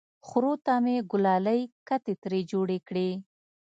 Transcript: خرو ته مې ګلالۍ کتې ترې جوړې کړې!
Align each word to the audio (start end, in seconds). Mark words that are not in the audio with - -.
خرو 0.27 0.53
ته 0.65 0.73
مې 0.83 0.95
ګلالۍ 1.11 1.61
کتې 1.87 2.13
ترې 2.21 2.39
جوړې 2.51 2.77
کړې! 2.87 3.09